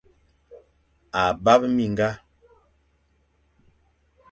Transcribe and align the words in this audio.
A 1.21 1.25
bap 1.43 1.61
minga. 1.75 2.09